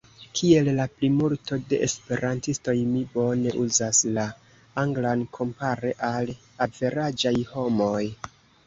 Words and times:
Kiel 0.37 0.69
la 0.77 0.85
plimulto 0.93 1.59
de 1.73 1.77
Esperantistoj, 1.89 2.75
mi 2.95 3.03
bone 3.19 3.55
uzas 3.67 4.03
la 4.17 4.27
Anglan 4.87 5.25
kompare 5.39 5.97
al 6.13 6.37
averaĝaj 6.69 7.39
homoj. 7.55 8.05